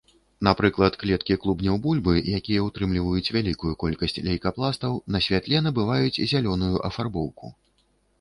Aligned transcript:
Напрыклад, 0.45 0.93
клеткі 1.01 1.33
клубняў 1.41 1.75
бульбы, 1.83 2.13
якія 2.37 2.63
ўтрымліваюць 2.67 3.31
вялікую 3.35 3.73
колькасць 3.83 4.17
лейкапластаў, 4.29 4.97
на 5.17 5.21
святле 5.27 5.61
набываюць 5.67 6.21
зялёную 6.33 6.71
афарбоўку. 6.91 7.53